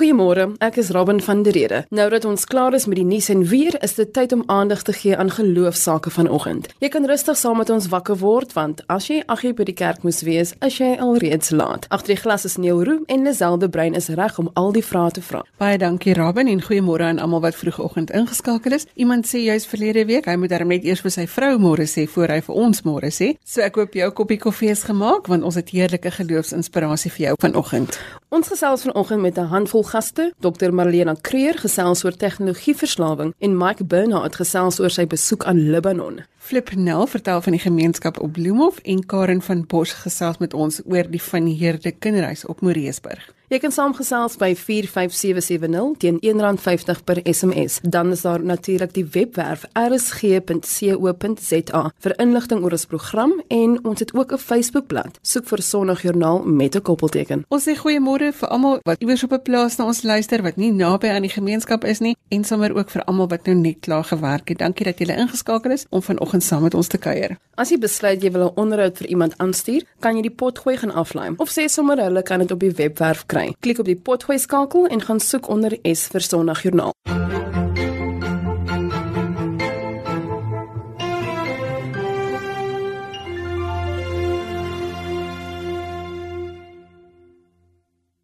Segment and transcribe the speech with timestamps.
[0.00, 1.78] Goeiemôre, ek is Robin van der Rede.
[1.92, 4.80] Nou dat ons klaar is met die nuus en weer, is dit tyd om aandag
[4.82, 6.70] te gee aan geloofsake vanoggend.
[6.80, 10.00] Jy kan rustig saam met ons wakker word want as jy agter by die kerk
[10.00, 11.84] moes wees, is jy alreeds laat.
[11.92, 15.10] Agter die glas is Neil Roo en Liselde Brein is reg om al die vrae
[15.12, 15.42] te vra.
[15.60, 18.88] Baie dankie Robin en goeiemôre aan almal wat vroegoggend ingeskakel is.
[18.96, 22.06] Iemand sê jy's verlede week, hy moet darm net eers vir sy vrou môre sê
[22.08, 23.34] voor hy vir ons môre sê.
[23.44, 27.36] So ek hoop jou koppie koffie is gemaak want ons het heerlike geloofsinspirasie vir jou
[27.44, 28.00] vanoggend.
[28.32, 30.30] Ons gesels vanoggend met 'n handvol gaste.
[30.40, 30.72] Dr.
[30.72, 36.22] Marlena Kreer gesels oor tegnologieverslawing en Mike Bernard gesels oor sy besoek aan Libanon.
[36.42, 40.80] Flip Nel vertel van die gemeenskap op Bloemhof en Karen van Bosch gesels met ons
[40.84, 43.34] oor die van Heerde Kinderhuis op Moreesburg.
[43.50, 47.80] Jy kan saamgesels by 45770 teen R1.50 per SMS.
[47.82, 54.14] Dan is daar natuurlik die webwerf rsg.co.za vir inligting oor ons program en ons het
[54.14, 55.18] ook 'n Facebookblad.
[55.22, 57.44] Soek vir Sondagjoernaal met 'n koppelteken.
[57.48, 60.72] Ons sê goeiemôre vir almal wat iewers op 'n plaas na ons luister wat nie
[60.72, 64.04] naby aan die gemeenskap is nie en sommer ook vir almal wat nou net klaar
[64.04, 64.58] gewerk het.
[64.58, 67.36] Dankie dat julle ingeskakel is om vanoggend saam met ons te kuier.
[67.58, 70.94] As jy besluit jy wil 'n onderhoud vir iemand aanstuur, kan jy die potgooi gaan
[70.94, 73.54] aflaai of sê sommer hulle kan dit op die webwerf kry.
[73.60, 77.19] Klik op die potgooi skakel en gaan soek onder S vir Sondagjoernaal.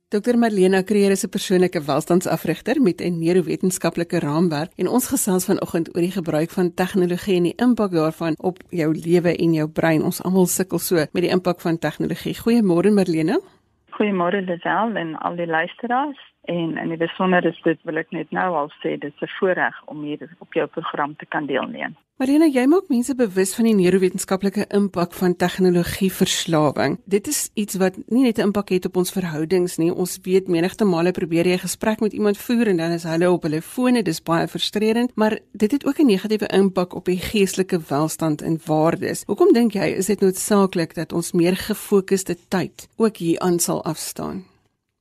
[0.08, 5.88] Dr Marlena Kreer is 'n persoonlike welstandsafrigter met 'n neurowetenskaplike raamwerk en ons gesels vanoggend
[5.94, 10.02] oor die gebruik van tegnologie en die impak daarvan op jou lewe en jou brein.
[10.02, 12.36] Ons almal sukkel so met die impak van tegnologie.
[12.38, 13.38] Goeiemôre Marlena.
[13.96, 16.20] Goeiemôre Lisel en al die luisteraars.
[16.46, 19.36] En in die besonder is dit wil ek net nou al sê dit is 'n
[19.38, 21.96] voorreg om hier op jou program te kan deelneem.
[22.16, 26.98] Marina, jy maak mense bewus van die neurowetenskaplike impak van tegnologieverslawing.
[27.04, 29.92] Dit is iets wat nie net 'n impak het op ons verhoudings nie.
[29.92, 33.30] Ons weet menigte male probeer jy 'n gesprek met iemand voer en dan is hulle
[33.30, 37.18] op hulle fone, dis baie frustrerend, maar dit het ook 'n negatiewe impak op die
[37.18, 39.24] geestelike welstand en waardes.
[39.26, 43.84] Hoekom dink jy is dit noodsaaklik dat ons meer gefokusde tyd ook hier aan sal
[43.84, 44.55] afstaan?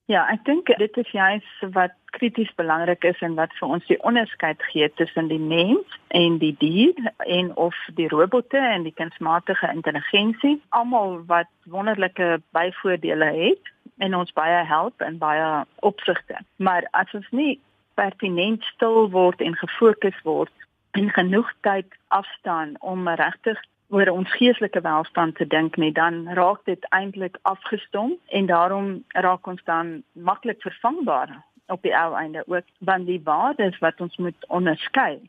[0.05, 3.97] Ja, ek dink dit is juist wat krities belangrik is en wat vir ons die
[4.05, 6.93] onderskeid gee tussen die mens en die dier
[7.25, 14.33] en of die robotte en die kunsmatige intelligensie, almal wat wonderlike byvoordele het en ons
[14.37, 16.37] baie help in baie opsigte.
[16.61, 17.57] Maar as ons nie
[17.97, 20.53] pertinent stil word en gefokus word
[20.93, 23.57] en genoeg tyd afstaan om regtig
[23.95, 29.47] oor ons geestelike welstand te dink nie, dan raak dit eintlik afgestom en daarom raak
[29.47, 31.31] ons dan maklik vervangbaar
[31.71, 35.21] op die ou einde ook want die waardes wat ons moet onderskei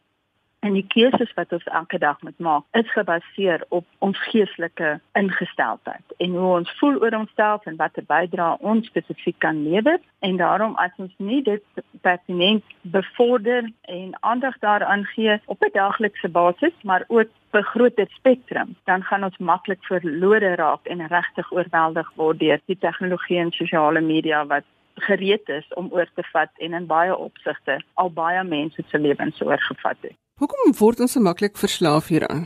[0.67, 6.15] En die keuses wat ons elke dag moet maak, is gebaseer op ons geestelike ingesteldheid
[6.25, 10.01] en hoe ons voel oor onsself en watter bydrae ons spesifiek kan lewer.
[10.27, 11.63] En daarom as ons nie dit
[12.03, 18.75] pertinent bevorder en aandag daaraan gee op 'n daaglikse basis, maar ook vir groter spektrum,
[18.85, 24.01] dan gaan ons maklik verlore raak en regtig oorweldig word deur die tegnologie en sosiale
[24.01, 28.83] media wat gereed is om oor te vat en in baie opsigte al baie mense
[28.87, 30.17] se lewens oorgevat het.
[30.37, 32.43] Hoekom word ons so maklik verslaaf hieraan?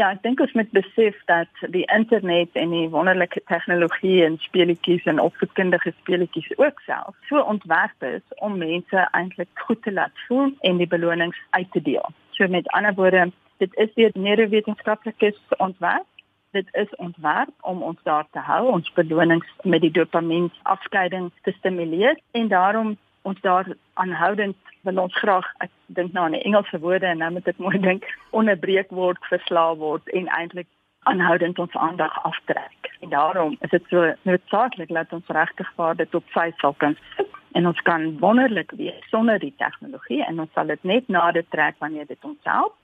[0.00, 5.04] Ja, ek dink ons moet besef dat die internet en die wonderlike tegnologie en speletjies
[5.12, 10.54] en opvoedkundige speletjies ook self so ontwerp is om mense eintlik goed te laat voel
[10.70, 12.08] en die belonings uit te deel.
[12.38, 13.26] So met ander woorde,
[13.60, 16.08] dit is weer neurowetenskaplikes ontwerp.
[16.56, 21.52] Dit is ontwerp om ons daar te hou, ons belonings met die dopamien afskeiding te
[21.60, 22.96] stimuleer en daarom
[23.28, 23.68] ons daar
[24.02, 24.56] aanhoudend
[24.86, 27.78] wil ons graag ek dink nou aan die Engelse woorde en nou moet ek mooi
[27.88, 28.06] dink
[28.40, 30.68] onderbreek word, verslaaw word en eintlik
[31.08, 32.92] aanhoudend ons aandag aftrek.
[33.00, 36.96] En daarom is dit so noodsaaklik dat ons regtig vaar dit op sy sal kan
[37.16, 41.46] sit en ons kan wonderlik wees sonder die tegnologie en ons sal dit net nader
[41.54, 42.76] trek wanneer dit ons help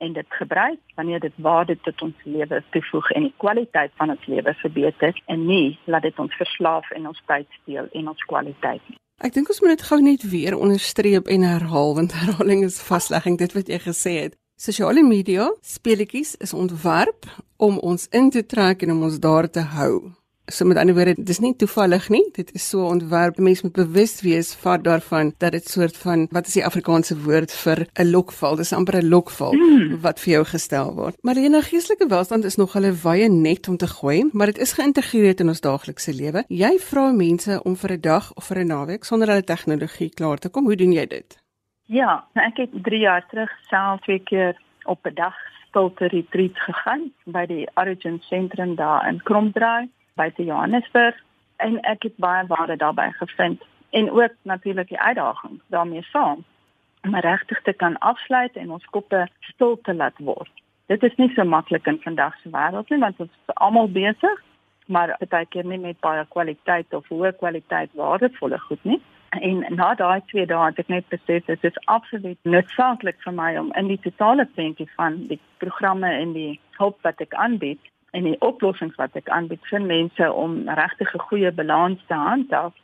[0.00, 4.26] en dit gebruik wanneer dit waarde tot ons lewe toevoeg en die kwaliteit van ons
[4.26, 8.82] lewe verbeter en nie laat dit ons verslaaf en ons tyd steel en ons kwaliteit
[8.88, 9.00] nie.
[9.20, 13.36] Ek dink ons moet dit gou net weer onderstreep en herhaal want herhaling is vaslegging
[13.36, 14.36] dit wat jy gesê het.
[14.56, 17.28] Sosiale media speletjies is ontwerp
[17.60, 20.08] om ons in te trek en om ons daar te hou.
[20.50, 22.24] So met ander woorde, dis nie toevallig nie.
[22.34, 23.38] Dit is so ontwerp.
[23.38, 27.52] Mense moet bewus wees van daarvan dat dit soort van wat is die Afrikaanse woord
[27.62, 28.56] vir 'n lokval?
[28.56, 30.00] Dis amper 'n lokval mm.
[30.00, 31.16] wat vir jou gestel word.
[31.22, 34.72] Maar die geestelike welstand is nog hulle wye net om te gooi, maar dit is
[34.72, 36.44] geïntegreer in ons daaglikse lewe.
[36.48, 40.38] Jy vra mense om vir 'n dag of vir 'n naweek sonder hulle tegnologie klaar
[40.38, 40.64] te kom.
[40.64, 41.38] Hoe doen jy dit?
[41.86, 45.34] Ja, ek het 3 jaar terug self twee keer op 'n dag
[45.68, 51.16] stilte retreat gegaan by die Origin sentrum daar in Kromdraai buite Johannesburg
[51.56, 56.44] en ek het baie waarde daarbey gevind en ook natuurlik die uitdagings daarmee saam
[57.02, 60.50] om regtig te kan afsluit en ons koppe stil te laat word.
[60.86, 64.42] Dit is nie so maklik in vandag se wêreld nie want ons is almal besig,
[64.86, 69.00] maar baie keer nie met baie kwaliteit of hoë kwaliteit waardevolle goed nie.
[69.30, 73.52] En na daai 2 dae het ek net besef dit is absoluut noodsaaklik vir my
[73.60, 78.24] om in die totale prentjie van die programme en die hulp wat ek aanbied en
[78.24, 82.74] die oplossings wat ek aanbied vir mense om regtig 'n goeie balans te handhaaf,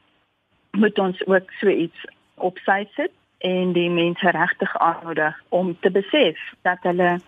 [0.73, 5.90] moet ons ook so iets op sy sit en die mense regtig aanmoedig om te
[5.90, 7.19] besef dat hulle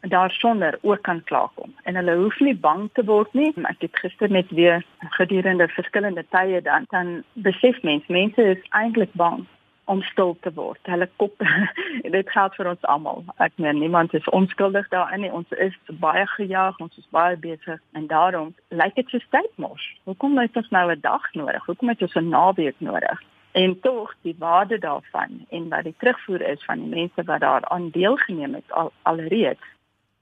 [0.00, 3.52] daarsonder ook kan klaarkom en hulle hoef nie bang te word nie.
[3.62, 4.84] Ek het gister net weer
[5.16, 9.46] gedurende verskillende tye dan dan besef mense mense is eintlik bang
[9.84, 10.80] om stil te word.
[10.82, 11.42] Hulle kop
[12.16, 13.24] dit geld vir ons almal.
[13.44, 15.32] Ek meen niemand is onskuldig daarin nie.
[15.32, 19.84] Ons is baie gejaag, ons is baie besig en daarom lyk dit so tyd mos.
[20.08, 21.66] Hoekom het ons nou 'n dag nodig?
[21.66, 23.22] Hoekom het ons 'n naweek nodig?
[23.52, 27.90] En tog die waarde daarvan en wat die terugvoer is van die mense wat daaraan
[27.90, 29.73] deelgeneem het al alreeds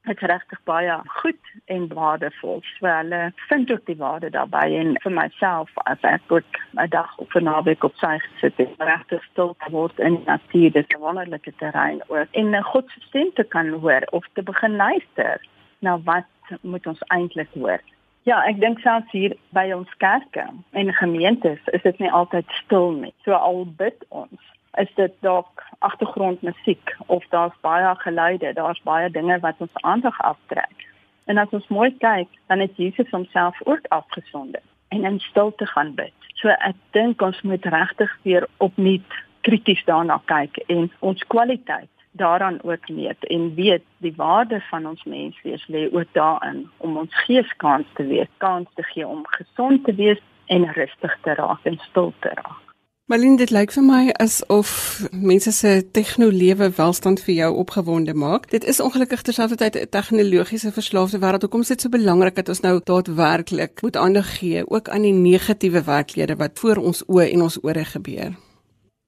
[0.02, 2.60] het regtig baie goed en waardevol.
[2.62, 7.16] So hulle vind ook die waarde daarbey en vir myself as ek ook 'n dag
[7.18, 11.00] op 'n naweek op sy gesit het, regtig stil word in die natuur, dit 'n
[11.00, 15.40] wonderlike terrein ook en 'n God se stem te kan hoor of te begin luister
[15.78, 16.24] na wat
[16.60, 17.80] moet ons eintlik hoor.
[18.22, 22.90] Ja, ek dink selfs hier by ons kerke en gemeentes is dit nie altyd stil
[22.90, 23.14] nie.
[23.24, 24.40] So al bid ons
[24.80, 30.86] is dit dalk agtergrondmusiek of daar's baie geluide, daar's baie dinge wat ons aandag aftrek.
[31.24, 35.94] En as ons mooi kyk, dan het Jesus homself ook afgesonder en in stilte gaan
[35.94, 36.14] bid.
[36.34, 42.58] So ek dink ons moet regtig weer opnuut krities daarna kyk en ons kwaliteit daaraan
[42.62, 47.56] ook meet en weet die waarde van ons menswees lê ook daarin om ons gees
[47.56, 51.78] kans te wees, kans te gee om gesond te wees en rustig te raak en
[51.88, 52.71] stil te raak.
[53.10, 54.72] Malin, dit lyk vir my asof
[55.10, 58.46] mense se tegnolewe welstand vir jou opgewonde maak.
[58.52, 61.42] Dit is ongelukkig terselfdertyd 'n tegnologiese verslaafde wêreld.
[61.42, 65.12] Hoekom is dit so belangrik dat ons nou daadwerklik moet aandag gee ook aan die
[65.12, 68.38] negatiewe werklede wat voor ons oë en ons ore gebeur?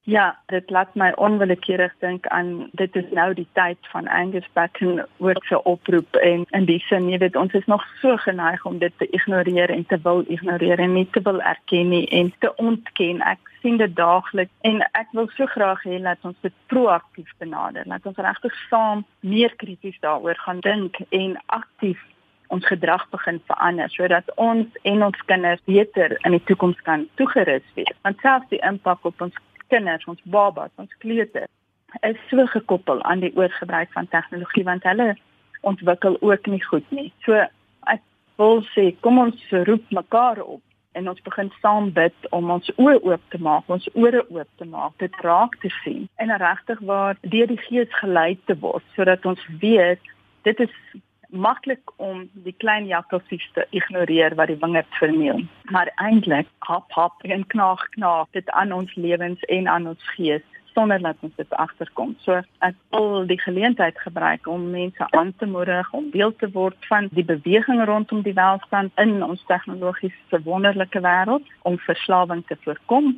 [0.07, 5.07] Ja, dit laat my onwillekeurig dink aan dit is nou die tyd van Angus Batten
[5.17, 8.77] ook se oproep en in die sin jy weet ons is nog so geneig om
[8.77, 12.51] dit te ignoreer en te wil ignoreer en nie te wil erken nie en te
[12.55, 13.23] ontken.
[13.25, 17.89] Ek sien dit daagliks en ek wil so graag hê dat ons dit proaktief benader.
[17.89, 22.05] Laat ons regtig saam meer krities daaroor gaan dink en aktief
[22.53, 27.65] ons gedrag begin verander sodat ons en ons kinders beter in die toekoms kan toegerus
[27.73, 27.97] wees.
[28.05, 31.51] Want selfs die impak op ons kinders, ons babas, ons kleuters
[32.03, 35.13] is so gekoppel aan die oorgebruik van tegnologie want hulle
[35.61, 37.11] ontwikkel ook nie goed nie.
[37.23, 37.39] So
[37.87, 38.01] ek
[38.37, 40.61] wil sê kom ons roep mekaar op
[40.95, 44.67] en ons begin saam bid om ons oë oop te maak, ons ore oop te
[44.67, 49.25] maak, dit raak te sien en regtig waar deur die Gees gelei te word sodat
[49.25, 50.13] ons weet
[50.47, 50.77] dit is
[51.29, 55.43] maklik om die klein jakkalsies te ignoreer wat die wingerd vermeel.
[55.71, 60.43] Maar eintlik hap hap en knaag knaag dit aan ons lewens en aan ons gees
[60.75, 62.15] sonder dat ons dit agterkom.
[62.25, 66.89] So ek wil die geleentheid gebruik om mense aan te moedig om deel te word
[66.89, 73.15] van die beweging rondom die welstand in ons tegnologiese wonderlike wêreld om verslawing te voorkom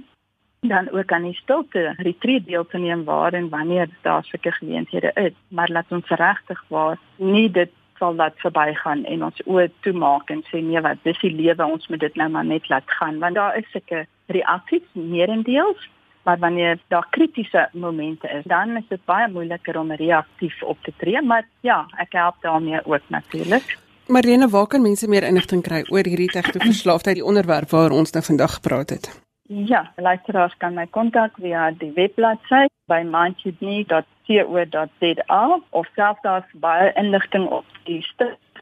[0.59, 5.11] dan ook aan die stilte retreat deel te neem waar en wanneer daar sulke geleenthede
[5.13, 10.29] is maar laat ons regtig waar nie dit sal laat verbygaan en ons oë toemaak
[10.29, 13.19] en sê nee wat dis die lewe ons moet dit nou maar net laat gaan.
[13.19, 15.89] Want daar is sulke reaksies meerendeels
[16.27, 20.93] maar wanneer daar kritiese momente is dan is dit baie moeiliker om reaktief op te
[20.97, 23.77] tree maar ja ek help daarmee ook natuurlik
[24.07, 28.23] Marlene waar kan mense meer inligting kry oor hierdie tegnologie die onderwerp waar ons nou
[28.23, 36.21] vandag gepraat het Ja, luisteraars kan my kontak via die webbladsy by mindkidney.co.za of selfs
[36.21, 38.03] daar's baie inligting op die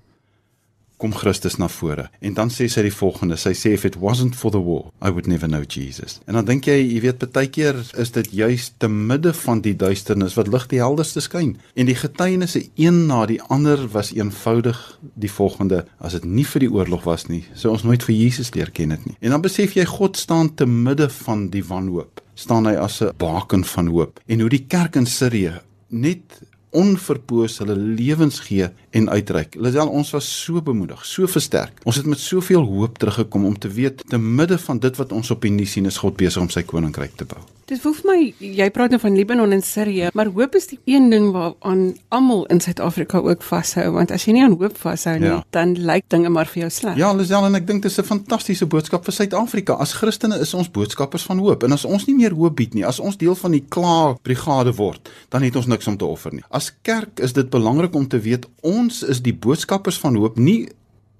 [0.96, 2.08] kom Christus na vore.
[2.20, 5.10] En dan sê sy die volgende, sy sê if it wasn't for the war, I
[5.12, 6.20] would never know Jesus.
[6.26, 9.74] En dan dink jy, jy weet baie keer is dit juis te midde van die
[9.76, 11.56] duisternis wat lig die helderste skyn.
[11.76, 14.78] En die getuienisse een na die ander was eenvoudig
[15.14, 18.54] die volgende, as dit nie vir die oorlog was nie, sou ons nooit vir Jesus
[18.56, 19.16] leer ken het nie.
[19.20, 22.22] En dan besef jy God staan te midde van die wanhoop.
[22.36, 24.20] staan hy as 'n baken van hoop.
[24.26, 29.54] En hoe die kerk in Sirië net onverpoos hulle lewens gee en uitreik.
[29.60, 31.72] Lisel, ons was so bemoedig, so versterk.
[31.84, 35.30] Ons het met soveel hoop teruggekom om te weet te midde van dit wat ons
[35.30, 37.42] op die nuus sien is God besig om sy koninkryk te bou.
[37.66, 40.78] Dit voel vir my jy praat nou van Libanon en Sirië, maar hoop is die
[40.86, 45.16] een ding waaraan almal in Suid-Afrika ook vashou, want as jy nie aan hoop vashou
[45.18, 45.40] nie, Ja.
[45.50, 46.96] dan lyk dinge maar vir jou sleg.
[46.96, 49.72] Ja, Lisel en ek dink dit is 'n fantastiese boodskap vir Suid-Afrika.
[49.74, 52.84] As Christene is ons boodskappers van hoop en as ons nie meer hoop bied nie,
[52.86, 56.32] as ons deel van die kla brigade word, dan het ons niks om te offer
[56.32, 56.44] nie.
[56.50, 60.68] As kerk is dit belangrik om te weet ons is die boodskappers van hoop, nie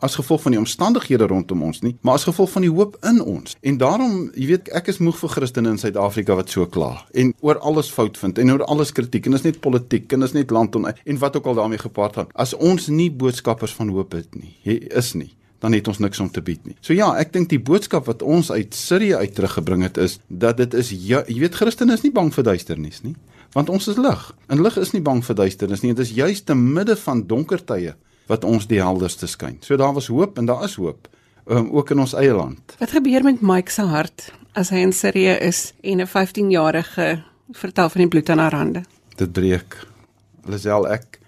[0.05, 3.23] as gevolg van die omstandighede rondom ons nie, maar as gevolg van die hoop in
[3.23, 3.57] ons.
[3.65, 7.33] En daarom, jy weet, ek is moeg vir Christene in Suid-Afrika wat so kla en
[7.41, 10.29] oor alles fout vind en oor alles kritiek en dit is net politiek en dit
[10.29, 12.31] is net land on, en wat ook al daarmee gepaard gaan.
[12.35, 15.33] As ons nie boodskappers van hoop het nie, jy is nie
[15.65, 16.75] dan het ons niks om te bied nie.
[16.85, 20.61] So ja, ek dink die boodskap wat ons uit Sirië uit teruggebring het is dat
[20.61, 23.15] dit is ja, jy weet Christene is nie bang vir duisternis nie,
[23.53, 24.35] want ons is lig.
[24.49, 25.95] En lig is nie bang vir duisternis nie.
[25.95, 27.95] Dit is juis te midde van donker tye
[28.27, 29.59] wat ons die helderste skyn.
[29.63, 31.09] So daar was hoop en daar is hoop,
[31.47, 32.75] um, ook in ons eie land.
[32.79, 37.23] Wat gebeur met Mike se hart as hy in Sirië is en 'n 15-jarige
[37.53, 38.83] vertel van die bloed aan haar hande?
[39.17, 39.87] Dit breek.
[40.45, 41.21] Lisel ek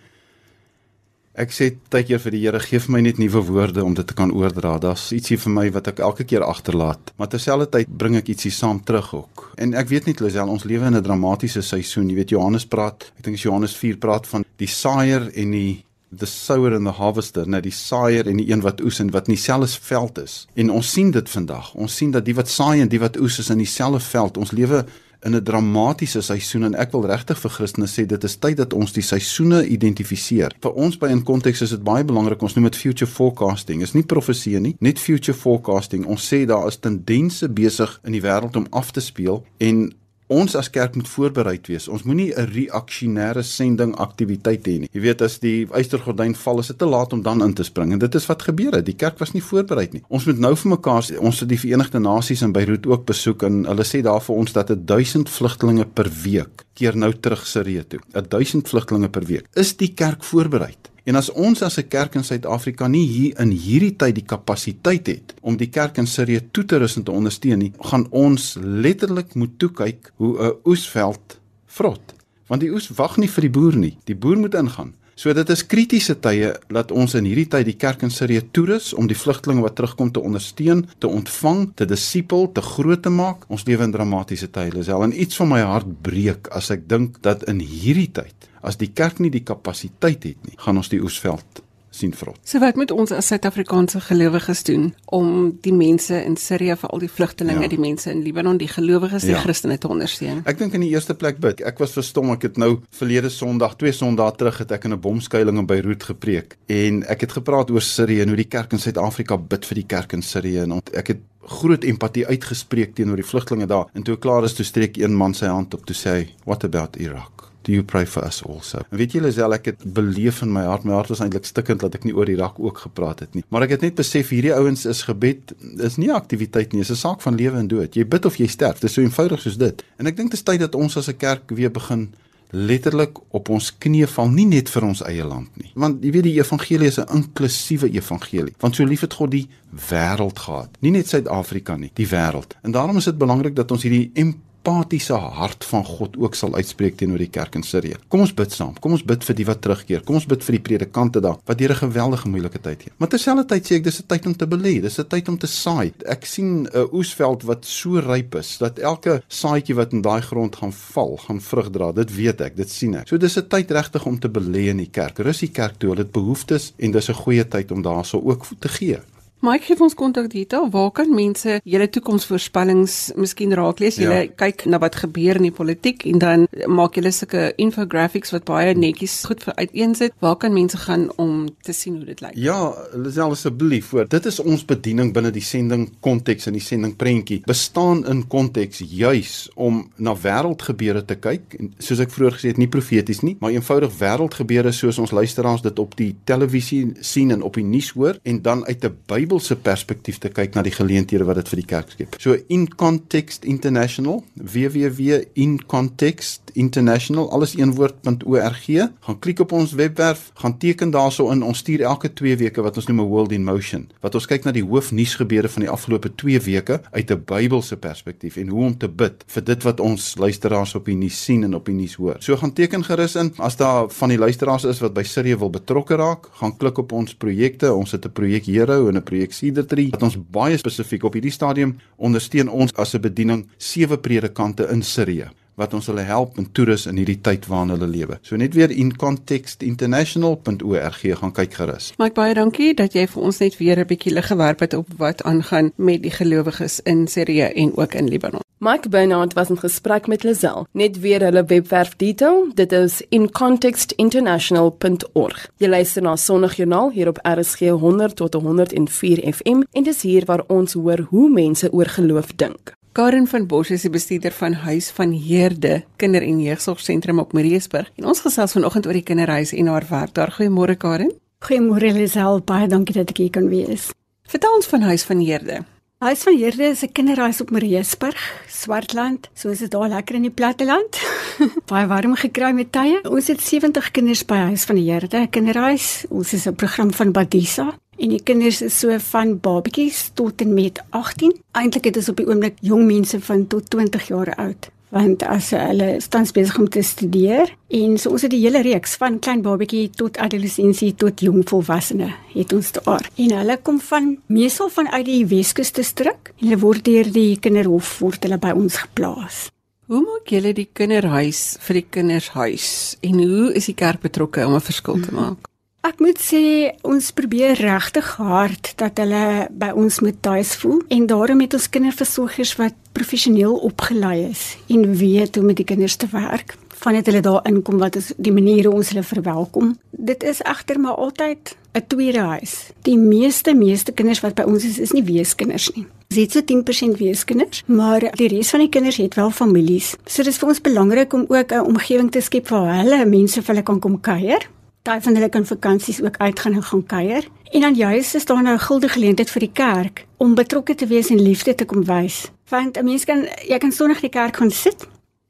[1.39, 4.17] ek sê tydkeer vir die Here gee vir my net nuwe woorde om dit te
[4.19, 4.77] kan oordra.
[4.83, 8.81] Daar's ietsie vir my wat ek elke keer agterlaat, maar terselfdertyd bring ek ietsie saam
[8.85, 9.51] terug ook.
[9.59, 12.11] En ek weet net Lisel, ons lewe in 'n dramatiese seisoen.
[12.11, 15.85] Jy weet Johannes praat, ek dink Johannes 4 praat van die saaier en die
[16.17, 19.29] the sower and the harvester, nou die saaier en die een wat oes en wat
[19.29, 20.47] in dieselfde veld is.
[20.57, 21.75] En ons sien dit vandag.
[21.75, 24.37] Ons sien dat die wat saai en die wat oes is in dieselfde veld.
[24.37, 24.87] Ons lewe
[25.23, 28.73] in 'n dramatiese seisoen en ek wil regtig vir Christene sê dit is tyd dat
[28.73, 30.55] ons die seisoene identifiseer.
[30.61, 33.83] Vir ons by in konteks is dit baie belangrik ons noem dit future forecasting.
[33.83, 36.07] Is nie profesie nie, net future forecasting.
[36.07, 39.93] Ons sê daar is tendense besig in die wêreld om af te speel en
[40.29, 41.87] Ons as kerk moet voorbereid wees.
[41.89, 44.89] Ons moenie 'n reaksionêre sending aktiwiteit hê nie.
[44.93, 47.93] Jy weet as die eystergordyn val, is dit te laat om dan in te spring
[47.93, 48.85] en dit is wat gebeur het.
[48.85, 50.03] Die kerk was nie voorbereid nie.
[50.09, 53.43] Ons moet nou vir mekaar sê, ons het die Verenigde Nasies in Beirut ook besoek
[53.43, 57.85] en hulle sê daar vir ons dat 1000 vlugtelinge per week keer nou terug Sirië
[57.89, 58.01] toe.
[58.13, 59.47] 1000 vlugtelinge per week.
[59.55, 60.91] Is die kerk voorbereid?
[61.09, 65.07] En as ons as 'n kerk in Suid-Afrika nie hier in hierdie tyd die kapasiteit
[65.07, 68.57] het om die kerk in Sirië toe te rus en te ondersteun nie, gaan ons
[68.61, 72.15] letterlik moet toe kyk hoe 'n oesveld vrot.
[72.49, 73.97] Want die oes wag nie vir die boer nie.
[74.05, 74.93] Die boer moet ingaan.
[75.15, 78.93] So dit is kritiese tye dat ons in hierdie tyd die kerk in Sirië toerus
[78.93, 83.45] om die vlugtelinge wat terugkom te ondersteun, te ontvang, te disipel, te groot te maak.
[83.49, 87.23] Ons lewe in dramatiese tye, Lisel, en iets van my hart breek as ek dink
[87.23, 91.01] dat in hierdie tyd as die kerk nie die kapasiteit het nie, gaan ons die
[91.03, 92.37] oesveld sien vrot.
[92.45, 97.09] So wat moet ons as Suid-Afrikaanse gelowiges doen om die mense in Sirië, veral die
[97.09, 97.69] vlugtelinge, Ja.
[97.69, 99.41] die mense in Libanon, die gelowiges, die Ja.
[99.41, 100.43] Christene te ondersteun?
[100.45, 101.61] Ek dink in die eerste plek bid.
[101.63, 102.31] Ek was verstom.
[102.31, 106.03] Ek het nou verlede Sondag, twee Sondae terug het ek in 'n bomskuiling in Beirut
[106.03, 109.75] gepreek en ek het gepraat oor Sirië en hoe die kerk in Suid-Afrika bid vir
[109.75, 113.87] die kerk in Sirië en ek het groot empatie uitgespreek teenoor die vlugtelinge daar.
[113.95, 116.29] En toe ek klaar is, toe streek een man sy hand op toe sê hy,
[116.45, 118.79] "What about Iraq?" Do you pray for us also?
[118.89, 121.83] En weet julle self ek het beleef in my hart, my hart was eintlik stikkend
[121.85, 123.43] dat ek nie oor Irak ook gepraat het nie.
[123.53, 125.53] Maar ek het net besef hierdie ouens is gebed
[125.85, 127.93] is nie 'n aktiwiteit nie, is 'n saak van lewe en dood.
[127.95, 128.81] Jy bid of jy sterf.
[128.81, 129.85] Dis so eenvoudig soos dit.
[129.99, 132.09] En ek dink dit is tyd dat ons as 'n kerk weer begin
[132.51, 135.71] letterlik op ons knieë val nie net vir ons eie land nie.
[135.75, 138.55] Want jy weet die evangelie is 'n inklusiewe evangelie.
[138.61, 139.49] Want so lief het God die
[139.91, 142.57] wêreld gehad, nie net Suid-Afrika nie, die wêreld.
[142.63, 144.11] En daarom is dit belangrik dat ons hierdie
[144.59, 147.97] empatiese hart van God ook sal uitspreek teenoor die kerk in Sirië.
[148.09, 148.75] Kom ons bid saam.
[148.83, 150.03] Kom ons bid vir die wat terugkeer.
[150.07, 152.95] Kom ons bid vir die predikante daar wat deur 'n geweldige moeilike tyd gaan.
[152.99, 154.81] Maar terselfdertyd sê ek dis 'n tyd om te belê.
[154.81, 155.93] Dis 'n tyd om te saai.
[156.07, 160.57] Ek sien 'n oesveld wat so ryp is dat elke saadjie wat in daai grond
[160.57, 161.93] gaan val, gaan vrug dra.
[161.93, 163.09] Dit weet ek, dit sien ek.
[163.09, 165.19] So dis 'n tyd regtig om te belê in die kerk.
[165.19, 165.91] Rus die kerk toe.
[165.91, 168.99] Hulle het behoeftes en dis 'n goeie tyd om daarso ook te gee.
[169.41, 170.67] Mike gee ons kontakdetail.
[170.71, 173.97] Waar kan mense julle toekomsvoorspellings miskien raak lees?
[173.97, 174.27] Julle Ja.
[174.37, 178.75] kyk na wat gebeur in die politiek en dan maak julle sulke infographics wat baie
[178.75, 180.13] netjies goed vir uiteensit.
[180.19, 182.33] Waar kan mense gaan om te sien hoe dit lyk?
[182.35, 184.09] Ja, Lisel asseblief voor.
[184.09, 187.43] Dit is ons bediening binne die sending konteks en die sending prentjie.
[187.47, 191.55] Bestaan in konteks juis om na wêreldgebeure te kyk.
[191.59, 195.63] En soos ek vroeër gesê het, nie profeties nie, maar eenvoudig wêreldgebeure soos ons luisteraars
[195.63, 198.97] dit op die televisie sien en op die nuus hoor en dan uit 'n
[199.29, 202.17] Bybelse perspektief te kyk na die geleenthede wat dit vir die kerk skep.
[202.23, 210.91] So in context international www.incontextinternational alles een woord.org gaan klik op ons webwerf gaan teken
[210.95, 214.15] daarso in ons stuur elke 2 weke wat ons noem 'n world in motion wat
[214.15, 218.49] ons kyk na die hoofnuusgebeure van die afgelope 2 weke uit 'n Bybelse perspektief en
[218.49, 221.67] hoe om te bid vir dit wat ons luisteraars op die nuus sien en op
[221.67, 222.17] die nuus hoor.
[222.19, 225.51] So gaan teken gerus in as daar van die luisteraars is wat by Sirië wil
[225.51, 227.75] betrokke raak, gaan klik op ons projekte.
[227.75, 231.15] Ons het 'n projek Hero en 'n projek Cedar Tree wat ons baie spesifiek op
[231.15, 236.39] hierdie stadium ondersteun ons as 'n bediening sewe predikante in Sirië wat ons hulle help
[236.39, 238.19] en toerus in hierdie tyd waarin hulle lewe.
[238.23, 241.93] So net weer in contextinternational.org gaan kyk gerus.
[241.99, 244.87] Mike baie dankie dat jy vir ons net weer 'n bietjie lig gewerp het op
[244.97, 248.41] wat aangaan met die gelowiges in Sirië en ook in Libanon.
[248.61, 250.67] Mike Bernard was in gesprek met Lazel.
[250.73, 255.49] Net weer hulle webwerf detail, dit is incontextinternational.org.
[255.57, 260.43] Jy luister na Sondagjoernaal hier op RSG 100 tot 104 FM en dis hier waar
[260.47, 262.77] ons hoor hoe mense oor geloof dink.
[262.93, 267.91] Karen van Bosch is die bestuurder van Huis van Heerde Kinder- en Jeugsorgsentrum op Mariesburg.
[267.97, 270.33] En ons gesels vanoggend oor die kinderhuis en haar werk daar.
[270.33, 271.13] Goeiemôre Karen.
[271.45, 273.91] Goeiemôre Lisel, baie dankie dat ek hier kan wees.
[274.23, 275.65] Vertel ons van Huis van Heerde.
[275.99, 279.29] Huis van Heerde is 'n kinderhuis op Mariesburg, Swartland.
[279.35, 280.99] So is dit daar lekker in die platteland.
[281.71, 283.01] baie warm gekry met tye.
[283.03, 286.05] Ons het 70 kinders by Huis van Heerde, 'n kinderhuis.
[286.09, 287.79] Ons is 'n program van Badisa.
[287.97, 291.35] En die kinders is so van babetjies tot en met 18.
[291.53, 295.51] Eintlik het ons op die oomblik jong mense van tot 20 jaar oud want as
[295.57, 299.43] hulle tans besig om te studeer en so ons het die hele reeks van klein
[299.43, 304.89] babetjie tot adolessensie tot jong volwassene het ons daar en hulle kom van meesal van
[304.95, 309.49] uit die Weskus distrik hulle word deur die kinderhof word hulle by ons geplaas.
[309.89, 314.55] Hoe maak julle die kinderhuis vir die kindershuis en hoe is die kerk betrokke om
[314.55, 315.49] 'n verskil te maak?
[315.87, 321.05] Ek moet sê ons probeer regtig hard dat hulle by ons moet tuis voel en
[321.07, 326.09] daarom het ons kinderversorgers wat professioneel opgelei is en weet hoe met die kinders te
[326.11, 326.57] werk.
[326.83, 329.77] Van dit hulle daar inkom wat is die maniere ons hulle verwelkom.
[329.91, 332.73] Dit is egter maar altyd 'n tweede huis.
[332.83, 335.87] Die meeste meeste kinders wat by ons is is nie weeskinders nie.
[336.11, 339.97] Ons het so 10% weeskinders, maar die res van die kinders het wel families.
[340.07, 343.55] So dis vir ons belangrik om ook 'n omgewing te skep waar hulle mense vir
[343.55, 344.49] hulle kan kom kuier
[344.89, 347.25] Daai van hulle kan vakansies ook uitgaan en gaan kuier.
[347.51, 350.87] En dan juist is daar nou 'n guldige geleentheid vir die kerk om betrokke te
[350.87, 352.31] wees en liefde te kom wys.
[352.49, 354.89] Want 'n mens kan jy kan sonder die kerk gaan sit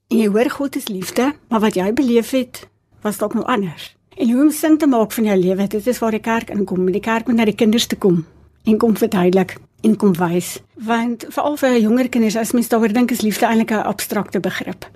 [0.09, 2.69] en jy hoor God is liefde, maar wat jy beleef het
[3.01, 3.97] was dalk nou anders.
[4.17, 6.93] En hoe om sin te maak van jou lewe, dit is waar die kerk inkom.
[6.93, 8.27] Die kerk moet na die kinders toe kom
[8.65, 10.63] en kom verduidelik en kom wys.
[10.75, 14.91] Want veral vir jonger kinders as mens daaroor dink is liefde eintlik 'n abstrakte begrip.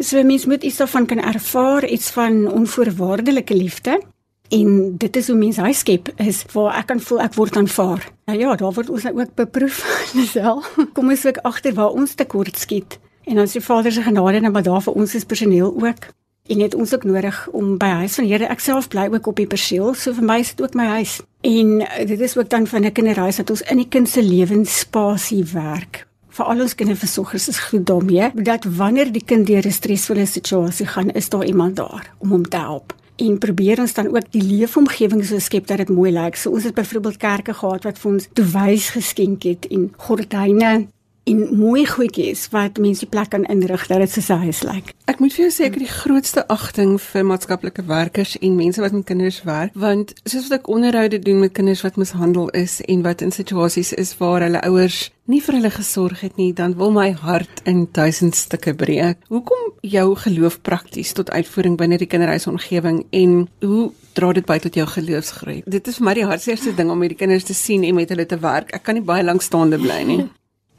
[0.00, 4.00] So mens moet iets daarvan kan ervaar, iets van onvoorwaardelike liefde.
[4.48, 8.06] En dit is hoe mens hy skep is waar ek kan voel ek word aanvaar.
[8.24, 9.82] Nou ja, daar word ons ook beproef
[10.32, 10.72] self.
[10.96, 12.96] Kom ons kyk agter waar ons tekort skiet.
[13.28, 16.08] En ons se Vader se genade en maar daar vir ons as personeel ook.
[16.48, 19.36] En het ons ook nodig om by huis van Here ek self bly ook op
[19.36, 19.92] die perseel.
[19.94, 21.20] So vir my is dit ook my huis.
[21.44, 25.44] En dit is ook dan van 'n kinderhuis dat ons in die kind se lewensspasie
[25.52, 26.08] werk
[26.40, 30.86] vir al ons kinderversorgers is goed daarmee dat wanneer die kind deur 'n stresvolle situasie
[30.86, 32.94] gaan, is daar iemand daar om hom te help.
[33.16, 36.36] En probeer ons dan ook die leefomgewing so skep dat dit mooi lyk.
[36.36, 40.86] So ons het byvoorbeeld kerke gehad wat vir ons toewys geskenk het en gordyne
[41.24, 44.94] en mooi goedjies wat mense plek kan inrig dat dit soos 'n huis lyk.
[45.04, 48.80] Ek moet vir jou sê ek het die grootste agting vir maatskaplike werkers en mense
[48.80, 52.80] wat met kinders werk, want soos wat ek onderhoude doen met kinders wat mishandel is
[52.80, 56.74] en wat in situasies is waar hulle ouers nie vir hulle gesorg het nie, dan
[56.74, 59.16] wil my hart in duisend stukke breek.
[59.28, 64.74] Hoekom jou geloof prakties tot uitvoering binne die kinderhuisomgewing en hoe dra dit by tot
[64.74, 65.62] jou geloofsgroei?
[65.66, 68.26] Dit is vir my die hartseerste ding om hierdie kinders te sien en met hulle
[68.26, 68.74] te werk.
[68.74, 70.20] Ek kan nie baie lank staande bly nie.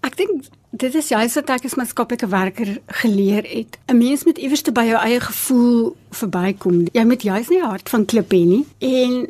[0.01, 2.69] Ek dink dit is juist wat ek as maatskaplike werker
[3.01, 3.77] geleer het.
[3.87, 6.87] 'n Mens moet iewers te by jou eie gevoel verbykom.
[6.93, 8.65] Jy moet juist nie hart van klip hê nie.
[8.79, 9.27] En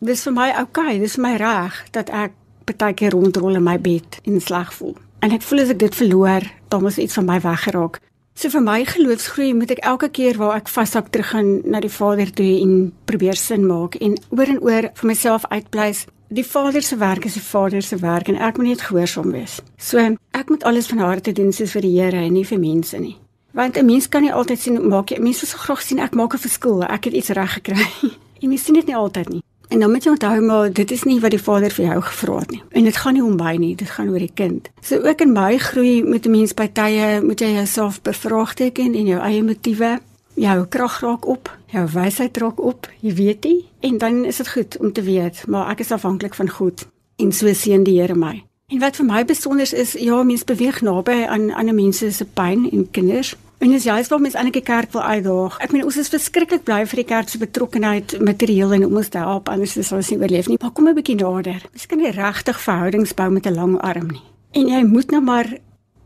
[0.00, 2.32] dis vir my okay, dis vir my reg dat ek
[2.64, 4.96] baie keer rondrol in my bed en sleg voel.
[5.20, 8.00] En ek voel as ek dit verloor, dan moet iets van my weggeraak.
[8.34, 12.32] So vir my geloofsgroei moet ek elke keer waar ek vashak teruggaan na die Vader
[12.34, 16.96] toe en probeer sin maak en oor en oor vir myself uitpleis die Vader se
[16.96, 19.60] werk is die Vader se werk en ek moet net gehoorsaam wees.
[19.78, 20.02] So
[20.34, 23.16] ek moet alles van harte doen soos vir die Here en nie vir mense nie.
[23.54, 26.34] Want 'n mens kan nie altyd sien maak jy mense so graag sien ek maak
[26.34, 27.86] 'n verskil, ek het iets reg gekry.
[28.42, 29.42] En mense sien dit nie altyd nie.
[29.68, 32.38] En dan moet jy onthou maar dit is nie wat die Vader vir jou gevra
[32.38, 32.62] het nie.
[32.70, 34.68] En dit gaan nie om my nie, dit gaan oor die kind.
[34.82, 39.06] So ook in my groei met 'n mens by tye moet jy jouself bevraagteken en
[39.06, 40.00] jou eie motiewe
[40.34, 44.48] jou krag raak op, jou wysheid raak op, jy weet nie en dan is dit
[44.48, 46.86] goed om te weet, maar ek is afhanklik van God.
[47.16, 48.42] En so seën die Here my.
[48.72, 52.64] En wat vir my besonder is, ja, mense beweeg naby aan ander mense se pyn
[52.70, 53.34] en kinders.
[53.58, 55.58] En dis juist wat mense eintlik die kerk wil uitdaag.
[55.62, 59.12] Ek meen ons is verskriklik bly vir die kerk se betrokkeheid materieel en om ons
[59.12, 60.58] te help anders sou ons nie oorleef nie.
[60.60, 61.62] Maar kom 'n bietjie nader.
[61.72, 64.24] Ons kan nie regtig verhoudings bou met 'n lang arm nie.
[64.52, 65.58] En jy moet nou maar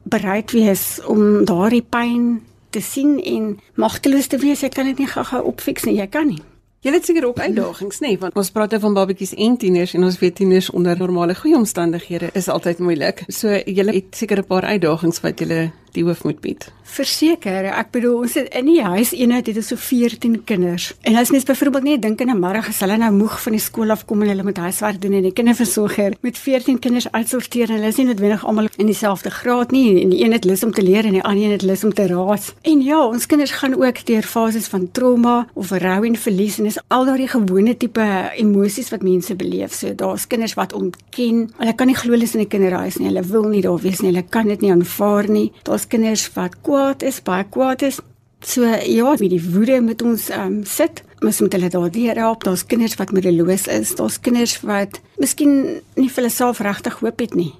[0.02, 4.60] bereid wees om daardie pyn te sien en magteloos te wees.
[4.60, 5.98] Jy kan dit nie gou-gou opfiks nie.
[5.98, 6.42] Jy kan nie.
[6.86, 10.04] Jy het seker ook uitdagings, nê, nee, want ons praat van babatjies en tieners en
[10.06, 13.24] ons weet tieners onder normale goeie omstandighede is altyd moeilik.
[13.34, 16.68] So jy het seker 'n paar uitdagings wat jy die hoof moet bied.
[16.88, 20.88] Verseker, ek bedoel ons het in die huis eenheid het ons so 14 kinders.
[21.04, 23.60] En as mens byvoorbeeld net dink in 'n middag as hulle nou moeg van die
[23.60, 27.68] skool af kom en hulle moet huiswerk doen en die kinderversorger met 14 kinders uitsorteer
[27.70, 30.64] en hulle is nie noodwendig almal in dieselfde graad nie en die een het lus
[30.64, 32.54] om te leer en die ander een het lus om te raas.
[32.62, 36.64] En ja, ons kinders gaan ook deur fases van trauma of rou en verlies en
[36.64, 39.74] dis al daardie gewone tipe emosies wat mense beleef.
[39.74, 41.50] So daar's kinders wat ontken.
[41.58, 43.08] Hulle kan nie glo hulle is in die kinderhuis nie.
[43.10, 44.10] Hulle wil nie daar wees nie.
[44.12, 45.48] Hulle kan dit nie aanvaar nie.
[45.68, 48.00] Daar's kinders wat kwaad is, baie kwaad is.
[48.40, 51.02] So ja, met die woede moet ons ehm um, sit.
[51.20, 52.44] Ons moet hulle daardeur help.
[52.46, 53.94] Daar's kinders wat moedeloos is.
[53.98, 57.50] Daar's kinders wat miskien nie vir hulle self regtig hoop het nie.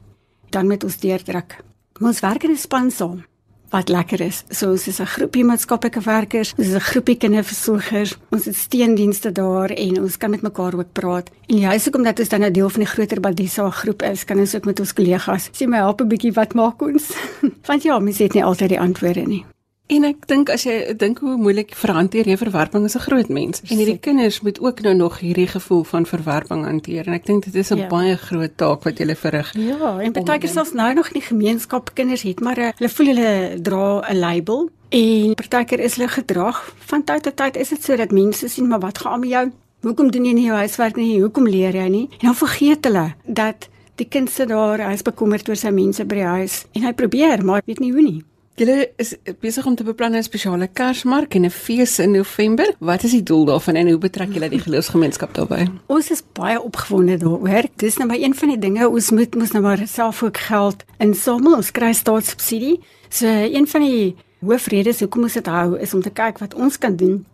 [0.55, 1.59] Dan moet ons deurdruk.
[2.01, 3.25] Ons werk in 'n span saam
[3.71, 4.45] wat lekker is.
[4.49, 9.33] So ons is 'n groepie maatskaplike werkers, ons is 'n groepie kinderversorgers, ons het steendienste
[9.33, 11.31] daar en ons kan met mekaar ook praat.
[11.47, 14.39] En juist ook omdat ons dan 'n deel van die groter Badisa groep is, kan
[14.39, 17.13] ons ook met ons kollegas sê my help 'n bietjie wat maak ons?
[17.69, 19.45] Want ja, mens het nie altyd die antwoorde nie.
[19.89, 23.63] En ek dink as jy dink hoe moeilik verhanteer jy verwerping as 'n groot mens.
[23.71, 27.45] En hierdie kinders moet ook nou nog hierdie gevoel van verwerping hanteer en ek dink
[27.45, 27.89] dit is 'n ja.
[27.89, 29.53] baie groot taak wat jy verrig.
[29.57, 32.91] Ja, en baie keer selfs nou nog in die gemeenskap kinders het maar uh, hulle
[32.91, 37.69] voel hulle dra 'n label en partykeer is hulle gedrag van tyd tot tyd is
[37.69, 39.51] dit sodat mense sien maar wat gaan met jou?
[39.81, 41.21] Hoekom doen jy nie jou huiswerk nie?
[41.21, 42.09] Hoekom leer jy nie?
[42.21, 46.05] En dan vergeet hulle dat die kind sit daar, hy is bekommerd oor sy mense
[46.05, 48.25] by die huis en hy probeer maar weet nie hoe nie.
[48.59, 52.75] Julle is besig om te beplan 'n spesiale Kersmark en 'n fees in November.
[52.81, 55.69] Wat is die doel daarvan en hoe betrek julle die geloofsgemeenskap daarbey?
[55.87, 57.65] Ons is baie opgewonde daaroor.
[57.77, 60.85] Dis nou maar een van die dinge ons moet mos nou maar self ook geld
[60.99, 61.55] insamel.
[61.55, 62.81] Ons kry staatssubsidie.
[63.09, 66.79] So een van die hoofredes hoekom ons dit hou is om te kyk wat ons
[66.79, 67.27] kan doen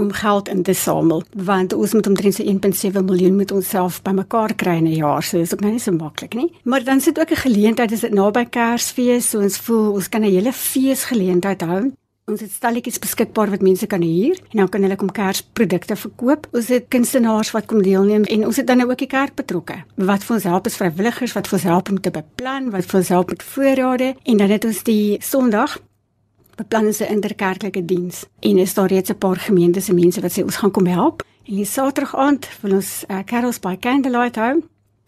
[0.00, 4.54] om geld in te samel want ons moet omtrent so 1.7 miljoen met onsself bymekaar
[4.54, 6.52] kry in 'n jaar so dis ook nou nie so maklik nie.
[6.64, 10.22] Maar dan sit ook 'n geleentheid as dit naby Kersfees so ons voel ons kan
[10.22, 11.92] 'n hele feesgeleentheid hou.
[12.26, 16.48] Ons het stalletjies beskikbaar wat mense kan huur en dan kan hulle kom Kersprodukte verkoop.
[16.52, 19.76] Ons het kunstenaars wat kom deelneem en ons het dan nou ook die kerk betrokke
[19.94, 22.98] wat vir ons help is vrywilligers wat vir ons help om te beplan wat vir
[22.98, 24.14] ons help met voorrade.
[24.24, 25.78] En dan het ons die Sondag
[26.56, 30.32] beplan ons 'n interkerklike diens en is daar reeds 'n paar gemeentes en mense wat
[30.32, 31.22] sê ons gaan kom help.
[31.44, 34.62] En die Saterdag aand wil ons uh, carols by candlelight hou.